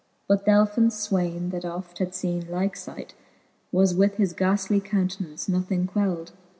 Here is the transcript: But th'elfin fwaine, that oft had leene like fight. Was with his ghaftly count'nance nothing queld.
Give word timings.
But 0.27 0.45
th'elfin 0.45 0.87
fwaine, 0.89 1.51
that 1.51 1.63
oft 1.63 1.99
had 1.99 2.09
leene 2.23 2.49
like 2.49 2.75
fight. 2.75 3.13
Was 3.71 3.93
with 3.93 4.17
his 4.17 4.33
ghaftly 4.33 4.83
count'nance 4.83 5.47
nothing 5.47 5.85
queld. 5.85 6.31